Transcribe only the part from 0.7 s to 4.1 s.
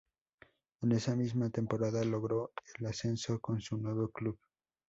En esa misma temporada logró el ascenso con su nuevo